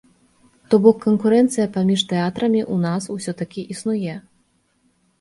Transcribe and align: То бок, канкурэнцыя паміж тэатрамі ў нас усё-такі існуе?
То 0.71 0.79
бок, 0.85 0.97
канкурэнцыя 1.03 1.67
паміж 1.77 2.05
тэатрамі 2.15 2.61
ў 2.73 2.85
нас 2.89 3.03
усё-такі 3.19 3.69
існуе? 3.77 4.21